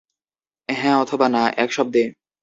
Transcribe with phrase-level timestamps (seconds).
[0.69, 2.03] হ্যাঁ অথবা না, এক শব্দে।